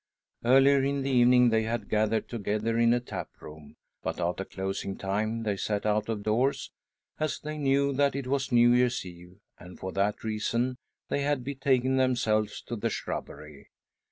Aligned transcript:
Earlier 0.43 0.81
in 0.81 1.03
the 1.03 1.11
evening 1.11 1.49
they 1.51 1.61
had 1.61 1.87
gathered 1.87 2.27
together 2.27 2.75
in 2.79 2.91
a 2.91 3.03
lap 3.11 3.29
room, 3.39 3.75
but, 4.01 4.19
after 4.19 4.43
closing 4.43 4.97
time, 4.97 5.43
they 5.43 5.55
sat 5.55 5.85
out 5.85 6.09
of 6.09 6.23
doors, 6.23 6.71
as 7.19 7.39
they 7.39 7.59
knew 7.59 7.93
that 7.93 8.15
it 8.15 8.25
was 8.25 8.51
New 8.51 8.73
Year's 8.73 9.05
Eve, 9.05 9.35
and 9.59 9.77
for 9.79 9.91
that 9.91 10.23
reason 10.23 10.77
they 11.09 11.21
had 11.21 11.43
betaken 11.43 11.97
themselves 11.97 12.63
to 12.63 12.75
the 12.75 12.89
shrubbery. 12.89 13.69